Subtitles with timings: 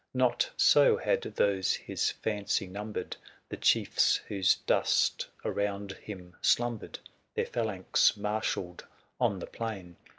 [0.15, 3.15] Not so had those his fancy numbered,
[3.49, 6.97] The chiefs whose dust around him slumbered;
[7.35, 8.83] Their phalanx marshalled
[9.19, 9.97] on the plain.